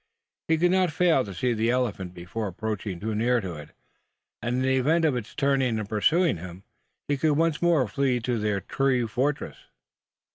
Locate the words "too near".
2.99-3.39